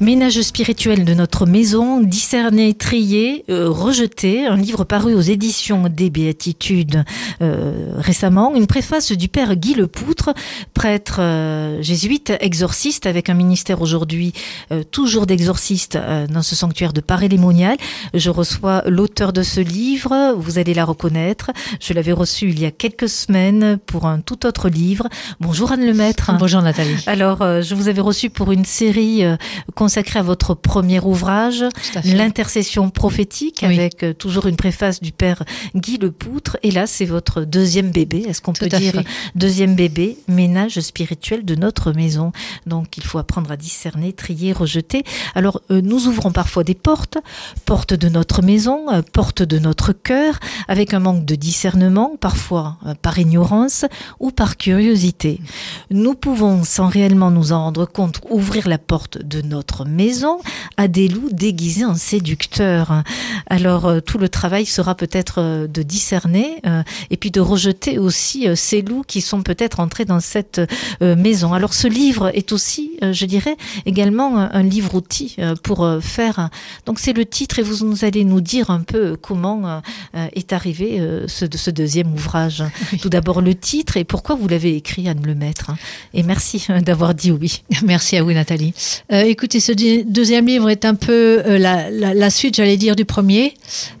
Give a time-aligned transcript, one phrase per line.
[0.00, 6.10] Ménage spirituel de notre maison, discerné, trié, euh, rejeté, un livre paru aux éditions des
[6.10, 7.04] Béatitudes
[7.40, 10.34] euh, récemment, une préface du père Guy Lepoutre,
[10.74, 14.32] prêtre euh, jésuite, exorciste, avec un ministère aujourd'hui
[14.90, 15.96] toujours d'exorciste
[16.28, 17.76] dans ce sanctuaire de Paris-Lémonial.
[18.14, 22.66] Je reçois l'auteur de ce livre, vous allez la reconnaître, je l'avais reçu il y
[22.66, 25.08] a quelques semaines pour un tout autre livre.
[25.40, 26.32] Bonjour Anne Lemaître.
[26.38, 26.96] Bonjour Nathalie.
[27.06, 29.22] Alors, je vous avais reçu pour une série
[29.94, 31.64] consacré à votre premier ouvrage,
[32.04, 35.44] l'intercession prophétique, avec euh, toujours une préface du père
[35.76, 36.56] Guy Lepoutre.
[36.64, 38.24] Et là, c'est votre deuxième bébé.
[38.28, 39.04] Est-ce qu'on peut dire
[39.36, 42.32] deuxième bébé, ménage spirituel de notre maison
[42.66, 45.04] Donc, il faut apprendre à discerner, trier, rejeter.
[45.36, 47.18] Alors, euh, nous ouvrons parfois des portes,
[47.64, 52.78] portes de notre maison, euh, portes de notre cœur, avec un manque de discernement, parfois
[53.00, 53.84] par ignorance
[54.18, 55.40] ou par curiosité.
[55.90, 60.38] Nous pouvons, sans réellement nous en rendre compte, ouvrir la porte de notre maison
[60.76, 63.02] à des loups déguisés en séducteurs.
[63.48, 67.98] Alors euh, tout le travail sera peut-être euh, de discerner euh, et puis de rejeter
[67.98, 70.60] aussi ces loups qui sont peut-être entrés dans cette
[71.00, 71.54] maison.
[71.54, 76.50] Alors ce livre est aussi, je dirais, également un livre outil pour faire.
[76.86, 79.82] Donc c'est le titre et vous nous allez nous dire un peu comment
[80.14, 82.62] est arrivé ce, ce deuxième ouvrage.
[83.00, 85.72] Tout d'abord le titre et pourquoi vous l'avez écrit Anne Lemaître?
[86.12, 87.62] Et merci d'avoir dit oui.
[87.84, 88.74] Merci à vous Nathalie.
[89.10, 93.54] écoutez, ce deuxième livre est un peu euh, la, suite, j'allais dire, du premier,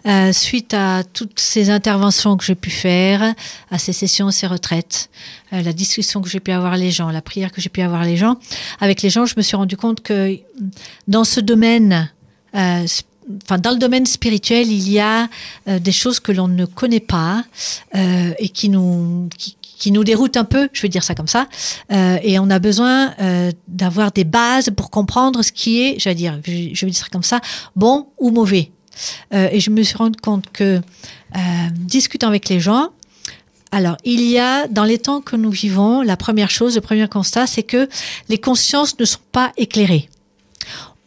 [0.06, 3.34] euh, suite à toutes ces interventions que j'ai pu faire,
[3.70, 5.08] à ces sessions, ces retraites,
[5.54, 8.04] euh, la discussion que j'ai pu avoir les gens, la prière que j'ai pu avoir
[8.04, 8.36] les gens.
[8.80, 10.38] Avec les gens, je me suis rendu compte que
[11.08, 12.10] dans ce domaine,
[12.52, 15.28] enfin dans le domaine spirituel, il y a
[15.66, 17.42] des choses que l'on ne connaît pas
[17.94, 19.28] et qui nous
[19.78, 21.46] qui nous déroute un peu, je vais dire ça comme ça,
[21.92, 26.08] euh, et on a besoin euh, d'avoir des bases pour comprendre ce qui est, je
[26.08, 26.52] vais dire, je
[26.86, 27.40] vais dire ça comme ça,
[27.76, 28.70] bon ou mauvais.
[29.32, 30.80] Euh, et je me suis rendu compte que
[31.72, 32.90] discutant avec les gens,
[33.72, 37.08] alors, il y a, dans les temps que nous vivons, la première chose, le premier
[37.08, 37.88] constat, c'est que
[38.28, 40.08] les consciences ne sont pas éclairées.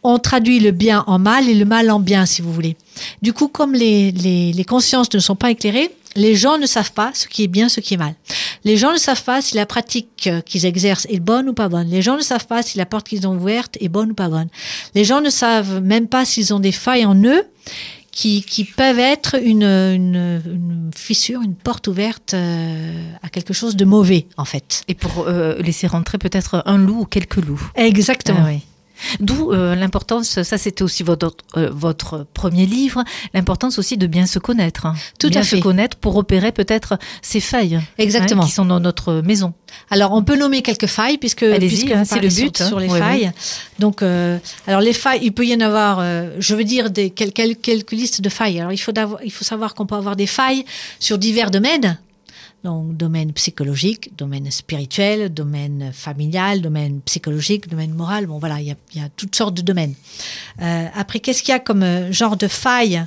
[0.02, 2.76] On traduit le bien en mal et le mal en bien, si vous voulez.
[3.22, 6.92] Du coup, comme les, les, les consciences ne sont pas éclairées, les gens ne savent
[6.92, 8.14] pas ce qui est bien, ce qui est mal.
[8.64, 11.68] Les gens ne savent pas si la pratique euh, qu'ils exercent est bonne ou pas
[11.68, 11.88] bonne.
[11.88, 14.28] Les gens ne savent pas si la porte qu'ils ont ouverte est bonne ou pas
[14.28, 14.48] bonne.
[14.94, 17.44] Les gens ne savent même pas s'ils ont des failles en eux
[18.10, 23.84] qui, qui peuvent être une, une, fissure, une porte ouverte euh, à quelque chose de
[23.84, 24.82] mauvais, en fait.
[24.88, 27.70] Et pour euh, laisser rentrer peut-être un loup ou quelques loups.
[27.76, 28.44] Exactement.
[28.44, 28.52] Ah
[29.20, 33.04] D'où euh, l'importance, ça c'était aussi votre, euh, votre premier livre,
[33.34, 34.86] l'importance aussi de bien se connaître.
[34.86, 34.94] Hein.
[35.18, 35.56] Tout bien à fait.
[35.56, 38.44] se connaître pour opérer peut-être ces failles hein, Exactement.
[38.44, 39.54] qui sont dans notre maison.
[39.90, 42.88] Alors on peut nommer quelques failles puisque, puisque hein, c'est le but sur, sur les
[42.88, 43.32] failles.
[43.78, 46.02] Donc euh, alors les failles, il peut y en avoir,
[46.38, 48.60] je veux dire des quelques, quelques listes de failles.
[48.60, 48.92] Alors il faut,
[49.24, 50.64] il faut savoir qu'on peut avoir des failles
[50.98, 51.98] sur divers domaines
[52.64, 58.26] donc domaine psychologique, domaine spirituel, domaine familial, domaine psychologique, domaine moral.
[58.26, 59.94] Bon voilà, il y a, toutes sortes de domaines.
[60.60, 63.04] Euh, après, qu'est-ce qu'il y a comme euh, genre de failles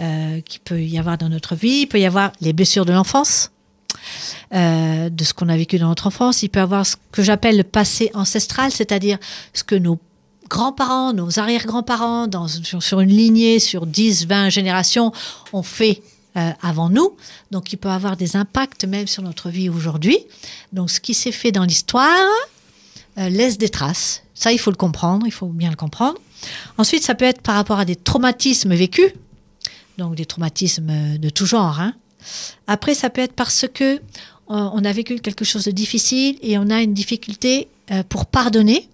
[0.00, 1.82] euh, qui peut y avoir dans notre vie?
[1.82, 3.50] Il peut y avoir les blessures de l'enfance.
[4.54, 6.42] Euh, de ce qu'on a vécu dans notre enfance.
[6.42, 9.18] Il peut y avoir ce que j'appelle le passé ancestral, c'est-à-dire
[9.52, 9.98] ce que nos
[10.48, 12.28] grands-parents, nos arrière-grands-parents,
[12.80, 15.12] sur, une lignée, sur 10, 20 générations,
[15.52, 16.02] ont fait
[16.36, 17.16] euh, avant nous.
[17.50, 20.18] Donc, il peut avoir des impacts même sur notre vie aujourd'hui.
[20.72, 22.28] Donc, ce qui s'est fait dans l'histoire
[23.18, 24.22] euh, laisse des traces.
[24.34, 26.18] Ça, il faut le comprendre, il faut bien le comprendre.
[26.76, 29.12] Ensuite, ça peut être par rapport à des traumatismes vécus.
[29.98, 31.80] Donc, des traumatismes de tout genre.
[31.80, 31.94] Hein.
[32.66, 34.00] Après, ça peut être parce que
[34.46, 38.88] on a vécu quelque chose de difficile et on a une difficulté euh, pour pardonner.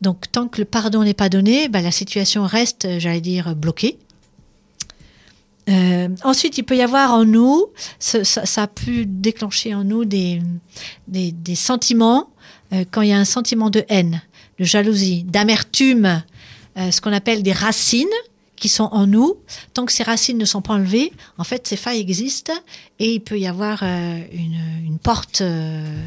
[0.00, 3.98] Donc, tant que le pardon n'est pas donné, bah, la situation reste, j'allais dire, bloquée.
[5.68, 7.66] Euh, ensuite, il peut y avoir en nous,
[7.98, 10.40] ça, ça, a pu déclencher en nous des,
[11.08, 12.30] des, des sentiments,
[12.72, 14.22] euh, quand il y a un sentiment de haine,
[14.58, 16.22] de jalousie, d'amertume,
[16.78, 18.06] euh, ce qu'on appelle des racines
[18.56, 19.36] qui sont en nous.
[19.74, 22.52] Tant que ces racines ne sont pas enlevées, en fait, ces failles existent
[22.98, 26.04] et il peut y avoir euh, une, une, porte, euh,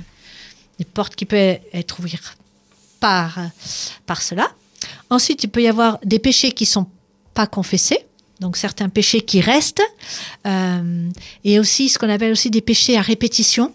[0.79, 2.37] une porte qui peut être ouverte
[2.99, 3.39] par,
[4.05, 4.49] par cela.
[5.09, 6.87] Ensuite, il peut y avoir des péchés qui sont
[7.33, 8.05] pas confessés
[8.39, 9.81] donc certains péchés qui restent,
[10.47, 11.09] euh,
[11.43, 13.73] et aussi ce qu'on appelle aussi des péchés à répétition.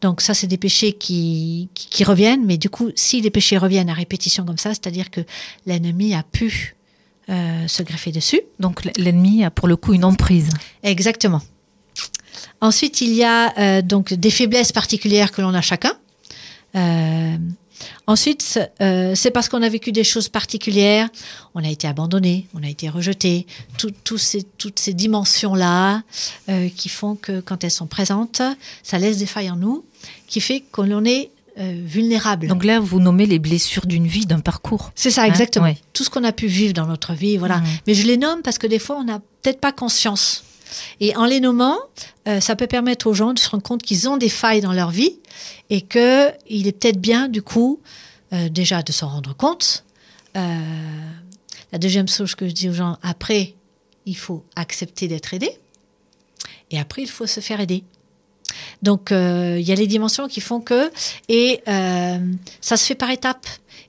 [0.00, 3.56] Donc ça, c'est des péchés qui, qui, qui, reviennent, mais du coup, si les péchés
[3.56, 5.22] reviennent à répétition comme ça, c'est-à-dire que
[5.64, 6.74] l'ennemi a pu
[7.28, 8.40] se greffer dessus.
[8.60, 10.50] Donc l'ennemi a pour le coup une emprise.
[10.84, 11.42] Exactement.
[12.60, 15.94] Ensuite, il y a donc des faiblesses particulières que l'on a chacun.
[18.06, 21.08] Ensuite, euh, c'est parce qu'on a vécu des choses particulières,
[21.54, 23.46] on a été abandonné, on a été rejeté,
[24.16, 26.02] ces, toutes ces dimensions-là
[26.48, 28.42] euh, qui font que quand elles sont présentes,
[28.82, 29.84] ça laisse des failles en nous,
[30.26, 32.48] qui fait qu'on est euh, vulnérable.
[32.48, 34.92] Donc là, vous nommez les blessures d'une vie, d'un parcours.
[34.94, 35.66] C'est ça, exactement.
[35.66, 37.58] Hein Tout ce qu'on a pu vivre dans notre vie, voilà.
[37.58, 37.66] Mmh.
[37.86, 40.44] Mais je les nomme parce que des fois, on n'a peut-être pas conscience.
[41.00, 41.78] Et en les nommant,
[42.40, 44.90] ça peut permettre aux gens de se rendre compte qu'ils ont des failles dans leur
[44.90, 45.18] vie
[45.70, 47.80] et que il est peut-être bien, du coup,
[48.32, 49.84] euh, déjà de s'en rendre compte.
[50.36, 50.58] Euh,
[51.72, 53.54] la deuxième chose que je dis aux gens, après,
[54.04, 55.50] il faut accepter d'être aidé.
[56.70, 57.84] Et après, il faut se faire aider.
[58.82, 60.90] Donc, euh, il y a les dimensions qui font que,
[61.28, 61.62] et
[62.60, 63.46] ça se fait par étapes.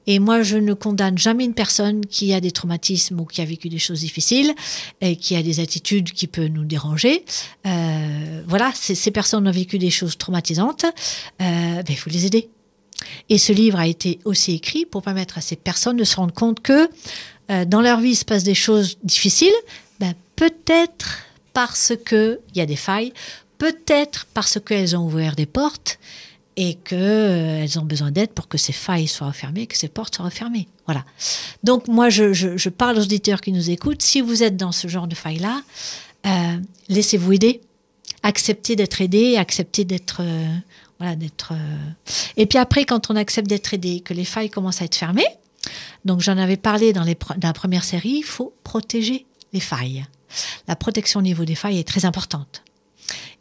[0.08, 3.46] Et moi, je ne condamne jamais une personne qui a des traumatismes ou qui a
[3.46, 4.54] vécu des choses difficiles
[5.02, 7.24] et qui a des attitudes qui peuvent nous déranger.
[7.66, 10.86] voilà, ces personnes ont vécu des choses traumatisantes.
[11.40, 12.50] Ben, il faut les aider.
[13.30, 16.34] Et ce livre a été aussi écrit pour permettre à ces personnes de se rendre
[16.34, 16.90] compte que
[17.50, 19.54] euh, dans leur vie il se passe des choses difficiles,
[20.00, 21.20] ben, peut-être
[21.54, 23.14] parce qu'il y a des failles,
[23.58, 26.00] peut-être parce qu'elles ont ouvert des portes
[26.58, 30.16] et qu'elles euh, ont besoin d'aide pour que ces failles soient refermées, que ces portes
[30.16, 30.68] soient refermées.
[30.86, 31.06] Voilà.
[31.64, 35.08] Donc moi, je, parle aux auditeurs qui nous écoutent, si vous êtes dans ce genre
[35.08, 35.62] de failles-là,
[36.26, 36.58] euh,
[36.90, 37.62] laissez-vous aider,
[38.24, 40.22] acceptez d'être aidé, acceptez d'être
[41.00, 41.54] voilà, d'être.
[41.54, 41.92] Euh,
[42.38, 45.28] et puis après, quand on accepte d'être aidé, que les failles commencent à être fermées,
[46.06, 50.06] donc j'en avais parlé dans, les, la première série, il faut protéger les failles.
[50.68, 52.64] La protection au niveau des failles est très importante.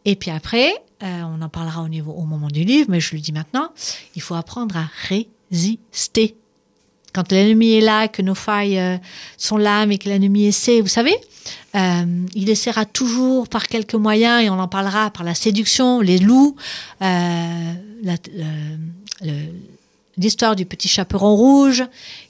[0.07, 0.73] Et puis après,
[1.03, 3.69] euh, on en parlera au, niveau, au moment du livre, mais je le dis maintenant,
[4.15, 6.37] il faut apprendre à résister.
[7.13, 8.97] Quand l'ennemi est là, que nos failles euh,
[9.37, 11.17] sont là, mais que l'ennemi essaie, vous savez,
[11.75, 12.05] euh,
[12.35, 16.57] il essaiera toujours par quelques moyens, et on en parlera par la séduction, les loups,
[20.17, 21.85] l'histoire du petit chaperon rouge,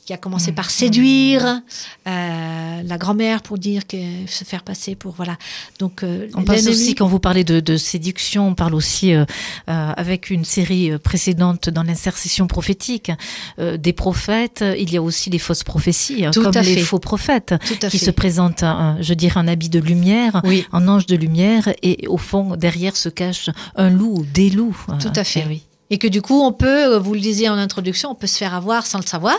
[0.06, 1.60] qui a commencé par séduire
[2.06, 3.96] euh, la grand-mère pour dire que
[4.28, 5.36] se faire passer pour voilà.
[5.80, 9.24] Donc euh, on parle aussi quand vous parlez de, séduction, on parle aussi euh,
[9.66, 13.10] avec une série précédente dans l'insertion prophétique
[13.58, 14.64] des prophètes.
[14.78, 17.54] Il y a aussi les fausses prophéties, hein, comme les faux prophètes
[17.90, 18.64] qui se présentent,
[19.00, 20.40] je dirais, en habit de lumière,
[20.72, 24.76] en ange de lumière, et au fond derrière se cache un loup, des loups.
[25.00, 25.42] Tout à fait.
[25.44, 25.62] Eh oui.
[25.90, 28.38] Et que du coup, on peut, euh, vous le disiez en introduction, on peut se
[28.38, 29.38] faire avoir sans le savoir,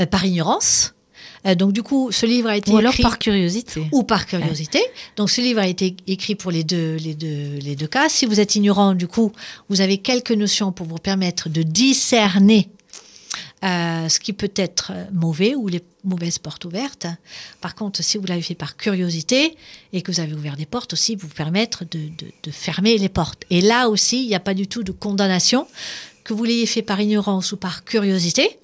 [0.00, 0.94] euh, par ignorance.
[1.46, 3.86] Euh, donc du coup, ce livre a été ou alors par curiosité.
[3.92, 4.80] Ou par curiosité.
[5.16, 8.08] Donc ce livre a été écrit pour les deux, les deux, les deux cas.
[8.08, 9.32] Si vous êtes ignorant, du coup,
[9.68, 12.68] vous avez quelques notions pour vous permettre de discerner
[13.66, 17.06] euh, ce qui peut être mauvais ou les mauvaises portes ouvertes.
[17.60, 19.56] Par contre, si vous l'avez fait par curiosité
[19.92, 22.08] et que vous avez ouvert des portes aussi, vous permettre de,
[22.42, 23.44] de, fermer les portes.
[23.50, 25.66] Et là aussi, il n'y a pas du tout de condamnation.
[26.22, 28.58] Que vous l'ayez fait par ignorance ou par curiosité,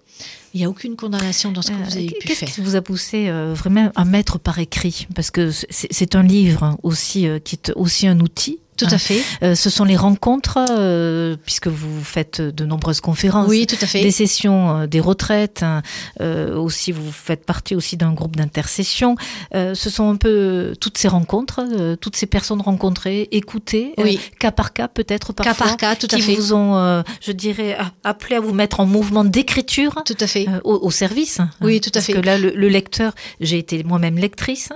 [0.55, 2.39] il n'y a aucune condamnation dans ce que vous avez pu faire.
[2.39, 5.07] Qu'est-ce qui vous a poussé euh, vraiment à mettre par écrit?
[5.15, 8.99] Parce que c'est un livre aussi euh, qui est aussi un outil tout à hein.
[8.99, 9.23] fait.
[9.43, 13.49] Euh, ce sont les rencontres, euh, puisque vous faites de nombreuses conférences.
[13.49, 14.00] Oui, tout à fait.
[14.00, 15.62] Des sessions, euh, des retraites.
[15.62, 15.82] Hein.
[16.20, 19.17] aussi, vous faites partie aussi d'un groupe d'intercession.
[19.52, 21.65] ce sont un peu toutes ces rencontres,
[22.01, 24.20] toutes ces personnes rencontrées, écoutées, oui.
[24.39, 25.55] cas par cas peut-être parfois.
[25.55, 26.34] Cas par cas, tout à qui fait.
[26.34, 30.03] vous ont, je dirais, appelé à vous mettre en mouvement d'écriture.
[30.05, 30.46] Tout à fait.
[30.65, 31.41] Au, service.
[31.41, 31.51] Hein.
[31.60, 32.12] Oui, tout à fait.
[32.12, 34.70] Parce que là, le, le lecteur, j'ai été moi-même lectrice.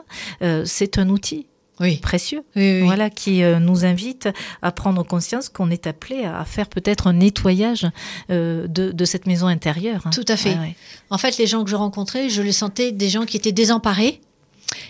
[0.65, 1.47] c'est un outil
[1.81, 1.97] oui.
[1.97, 4.29] précieux, oui, voilà, qui euh, nous invite
[4.63, 7.87] à prendre conscience qu'on est appelé à faire peut-être un nettoyage
[8.31, 10.03] euh, de, de, cette maison intérieure.
[10.07, 10.11] Hein.
[10.11, 10.57] Tout à fait.
[11.11, 14.21] En fait, les gens que je rencontrais, je les sentais des gens qui étaient désemparés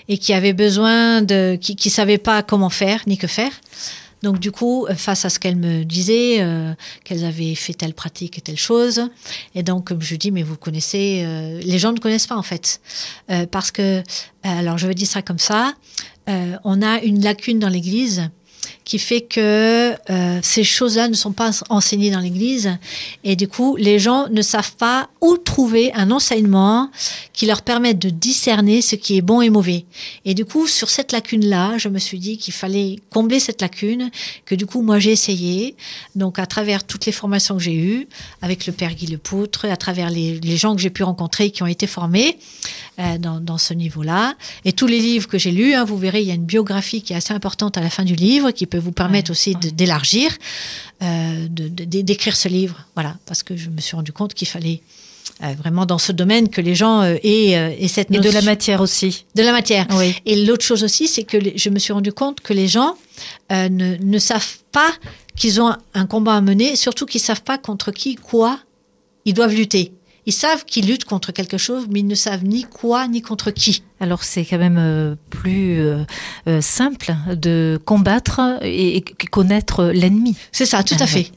[0.08, 3.52] et qui avaient besoin de, qui, qui savaient pas comment faire ni que faire.
[4.26, 8.38] Donc du coup, face à ce qu'elles me disaient, euh, qu'elles avaient fait telle pratique
[8.38, 9.08] et telle chose,
[9.54, 12.42] et donc comme je dis, mais vous connaissez, euh, les gens ne connaissent pas en
[12.42, 12.80] fait,
[13.30, 14.02] euh, parce que,
[14.42, 15.74] alors je vais dire ça comme ça,
[16.26, 18.28] on a une lacune dans l'Église
[18.86, 22.78] qui fait que euh, ces choses-là ne sont pas enseignées dans l'Église.
[23.24, 26.88] Et du coup les gens ne savent pas où trouver un enseignement
[27.32, 29.84] qui leur permette de discerner ce qui est bon et mauvais.
[30.24, 34.10] Et du coup sur cette lacune-là, je me suis dit qu'il fallait combler cette lacune,
[34.44, 35.74] que du coup moi j'ai essayé,
[36.14, 38.06] donc à travers toutes les formations que j'ai eues,
[38.40, 41.64] avec le Père Guy Lepoutre, à travers les, les gens que j'ai pu rencontrer qui
[41.64, 42.38] ont été formés
[43.00, 46.22] euh, dans, dans, ce niveau-là, et tous les livres que j'ai lus, hein, vous verrez
[46.22, 48.66] il y a une biographie qui est assez importante à la fin du livre qui
[48.66, 50.30] peut vous permettre aussi d'élargir,
[51.02, 52.86] euh, d'écrire ce livre.
[52.94, 54.80] Voilà, parce que je me suis rendu compte qu'il fallait
[55.40, 58.22] vraiment dans ce domaine que les gens aient, cette notion.
[58.22, 59.26] Et de la matière aussi.
[59.34, 59.86] De la matière.
[59.92, 60.14] Oui.
[60.24, 62.96] Et l'autre chose aussi, c'est que je me suis rendu compte que les gens
[63.50, 64.92] ne, ne savent pas
[65.36, 68.60] qu'ils ont un combat à mener, surtout qu'ils savent pas contre qui, quoi
[69.26, 69.92] ils doivent lutter.
[70.26, 73.52] Ils savent qu'ils luttent contre quelque chose, mais ils ne savent ni quoi ni contre
[73.52, 73.82] qui.
[74.00, 76.02] Alors c'est quand même euh, plus euh,
[76.48, 80.36] euh, simple de combattre et, connaître l'ennemi.
[80.50, 81.30] C'est ça, tout à ah, fait.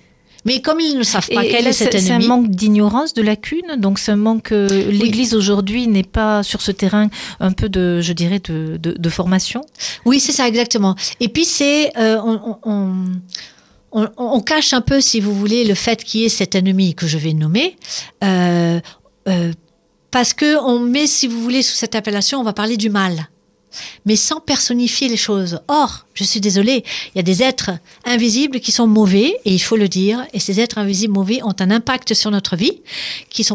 [0.46, 2.08] Mais comme ils ne savent pas quel est cet ennemi.
[2.08, 3.76] C'est un manque d'ignorance, de lacune.
[3.78, 4.50] Donc c'est un manque.
[4.50, 9.62] L'Église aujourd'hui n'est pas sur ce terrain un peu de, je dirais, de, formation.
[10.06, 10.96] Oui, c'est ça exactement.
[11.20, 13.06] Et puis c'est, on, on,
[14.46, 17.18] cache un peu, si vous voulez, le fait qu'il y ait cet ennemi que je
[17.18, 17.76] vais nommer.
[18.24, 18.80] Euh,
[19.28, 19.54] euh,
[20.12, 23.30] parce que on met, si vous voulez, sous cette appellation, on va parler du mal,
[24.06, 25.60] mais sans personnifier les choses.
[25.68, 27.72] Or, je suis désolée, il y a des êtres
[28.06, 31.56] invisibles qui sont mauvais, et il faut le dire, et ces êtres invisibles mauvais ont
[31.60, 32.82] un impact sur notre vie,
[33.30, 33.46] qui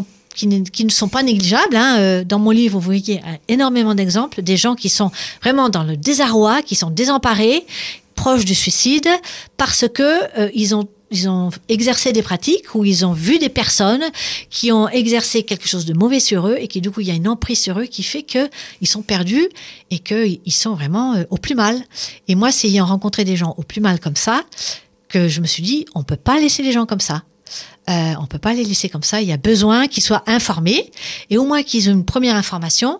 [0.47, 1.75] ne, sont pas négligeables.
[1.75, 1.97] Hein.
[1.99, 5.11] Euh, dans mon livre, vous voyez énormément d'exemples des gens qui sont
[5.41, 7.65] vraiment dans le désarroi, qui sont désemparés,
[8.25, 9.07] proches du suicide
[9.55, 13.49] parce que euh, ils ont ils ont exercé des pratiques où ils ont vu des
[13.49, 14.03] personnes
[14.49, 17.11] qui ont exercé quelque chose de mauvais sur eux et qui du coup il y
[17.11, 18.49] a une emprise sur eux qui fait que
[18.81, 19.47] ils sont perdus
[19.91, 21.79] et qu'ils sont vraiment euh, au plus mal.
[22.27, 24.43] Et moi, c'est ayant rencontré des gens au plus mal comme ça
[25.07, 27.21] que je me suis dit on peut pas laisser les gens comme ça.
[27.89, 29.21] Euh, on peut pas les laisser comme ça.
[29.21, 30.91] Il y a besoin qu'ils soient informés
[31.29, 32.99] et au moins qu'ils aient une première information,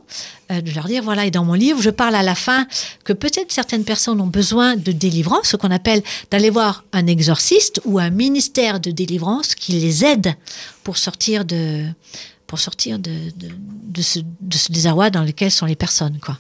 [0.51, 1.25] euh, de leur dire voilà.
[1.25, 2.68] Et dans mon livre, je parle à la fin
[3.04, 7.82] que peut-être certaines personnes ont besoin de délivrance, ce qu'on appelle d'aller voir un exorciste
[7.86, 10.36] ou un ministère de délivrance qui les aide
[10.84, 11.86] pour sortir de
[12.48, 14.20] pour sortir de, de, ce,
[14.70, 16.20] désarroi dans lequel sont les personnes.
[16.20, 16.38] Quoi.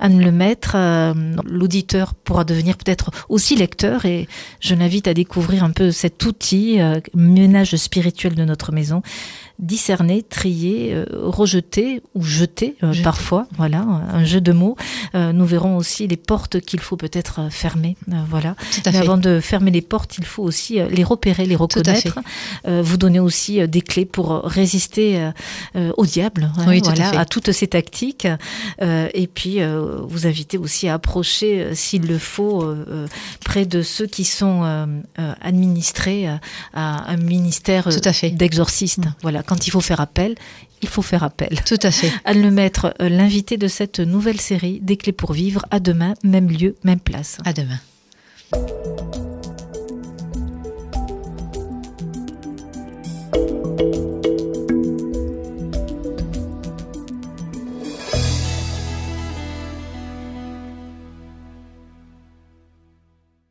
[0.00, 1.14] Anne Lemaître, euh,
[1.44, 4.28] l'auditeur pourra devenir peut-être aussi lecteur et
[4.60, 9.02] je l'invite à découvrir un peu cet outil, euh, ménage spirituel de notre maison
[9.58, 13.46] discerner, trier, euh, rejeter ou jeter euh, parfois.
[13.56, 14.76] Voilà, un jeu de mots.
[15.14, 17.96] Euh, nous verrons aussi les portes qu'il faut peut-être fermer.
[18.28, 18.54] voilà.
[18.86, 22.20] Mais avant de fermer les portes, il faut aussi les repérer, les reconnaître.
[22.66, 25.30] vous donner aussi des clés pour résister
[25.74, 26.52] au diable.
[26.56, 28.28] Hein, voilà, à, toutes ces tactiques.
[28.80, 29.58] et puis
[30.08, 32.64] vous inviter aussi à approcher, s'il le faut,
[33.44, 34.62] près de ceux qui sont
[35.40, 36.28] administrés
[36.74, 37.88] à un ministère
[38.32, 38.98] d'exorciste.
[38.98, 39.14] Mm.
[39.22, 40.34] Voilà quand il faut faire appel,
[40.82, 41.60] il faut faire appel.
[41.64, 42.12] Tout à fait.
[42.24, 46.50] Anne Lemaître, euh, l'invité de cette nouvelle série, Des clés pour vivre, à demain, même
[46.50, 47.38] lieu, même place.
[47.44, 47.78] À demain.